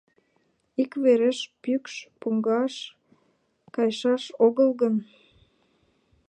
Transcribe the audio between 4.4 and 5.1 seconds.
огыл гын